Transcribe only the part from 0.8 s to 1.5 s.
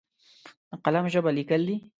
قلم ژبه